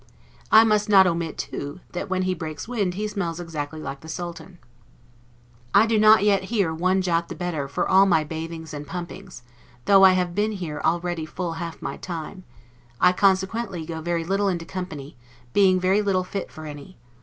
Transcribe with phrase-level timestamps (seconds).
[0.51, 4.09] I must not omit too, that when he breaks wind he smells exactly like the
[4.09, 4.57] Sultan.
[5.75, 9.43] I do not yet hear one jot the better for all my bathings and pumpings,
[9.85, 12.43] though I have been here already full half my time;
[12.99, 15.17] I consequently go very little into company,
[15.53, 16.97] being very little fit for any.